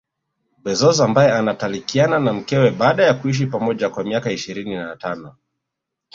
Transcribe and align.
Bezoz 0.63 1.01
ambaye 1.01 1.31
anatalakiana 1.33 2.19
na 2.19 2.33
mkewe 2.33 2.71
baada 2.71 3.03
ya 3.03 3.13
kuishi 3.13 3.45
pamoja 3.45 3.89
kwa 3.89 4.03
miaka 4.03 4.31
ishirini 4.31 4.75
na 4.75 4.95
tano 4.95 5.35